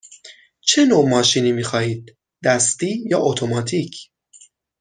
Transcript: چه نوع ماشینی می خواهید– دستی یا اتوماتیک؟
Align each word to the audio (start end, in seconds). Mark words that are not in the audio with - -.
چه 0.61 0.85
نوع 0.85 1.09
ماشینی 1.09 1.51
می 1.51 1.63
خواهید– 1.63 2.17
دستی 2.45 3.03
یا 3.09 3.19
اتوماتیک؟ 3.19 3.95